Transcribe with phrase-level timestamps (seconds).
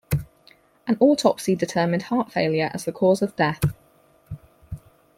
[0.87, 3.61] An autopsy determined heart failure as the cause of death.